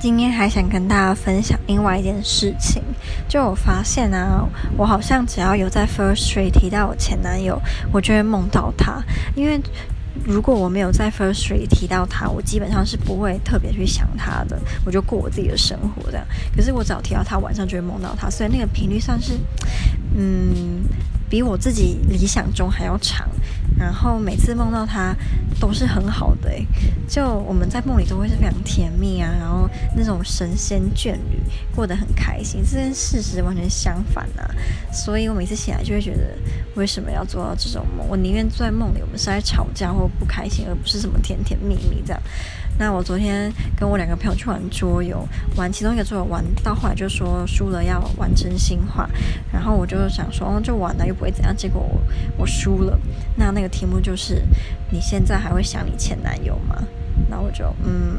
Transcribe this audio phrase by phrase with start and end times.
[0.00, 2.80] 今天还想跟大家分享另外一件事情，
[3.28, 7.60] 就我发现啊，我好像只要有在 Firstory 提到我前男友，
[7.92, 9.02] 我就会梦到他。
[9.34, 9.60] 因为
[10.24, 16.24] 如果我没有在 Firstory 提到他，我基本上是不会特别去想他的，我就过我自己的生活这样。
[16.54, 19.32] 可是我只要提到他，晚上就会梦到他，所以那个频率算是，
[20.16, 20.82] 嗯。
[21.30, 23.28] 比我自己理想中还要长，
[23.78, 25.14] 然后每次梦到他
[25.60, 26.50] 都是很好的，
[27.08, 31.40] 就我们在梦里都会是非常甜蜜啊，然后那种神仙眷侣，
[31.74, 34.50] 过得很开心，这跟事实完全相反啊，
[34.92, 36.36] 所以我每次醒来就会觉得，
[36.74, 38.06] 为什么要做到这种梦？
[38.08, 42.22] 我宁愿坐在梦里，我们是在吵架或不开心，而不是什么甜甜蜜蜜这样。
[42.78, 49.08] 那我昨天跟我两个朋友去玩桌游，玩其中一个桌游玩到后来就说输了要玩真心话，
[49.52, 52.00] 然后我就想说，哦，就玩了又不会怎样，结果我
[52.38, 52.98] 我输了。
[53.36, 54.42] 那那个题目就是
[54.90, 56.82] 你现在还会想你前男友吗？
[57.28, 58.16] 那我就嗯。